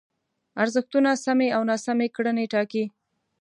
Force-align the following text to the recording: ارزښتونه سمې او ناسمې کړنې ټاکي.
ارزښتونه 0.63 1.09
سمې 1.25 1.47
او 1.55 1.61
ناسمې 1.71 2.07
کړنې 2.15 2.45
ټاکي. 2.53 2.85